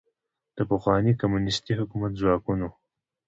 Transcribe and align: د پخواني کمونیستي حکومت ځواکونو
د 0.57 0.59
پخواني 0.71 1.11
کمونیستي 1.21 1.73
حکومت 1.79 2.11
ځواکونو 2.21 2.67